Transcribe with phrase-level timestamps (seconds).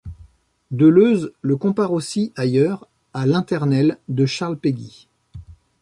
[0.71, 5.07] Deleuze le compare aussi, ailleurs, à l’internel de Charles Péguy.